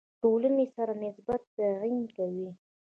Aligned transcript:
ټولنې 0.21 0.65
سره 0.75 0.93
نسبت 1.03 1.41
تعیین 1.57 2.03
کوي. 2.15 2.49